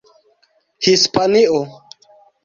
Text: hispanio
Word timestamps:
hispanio 0.83 1.59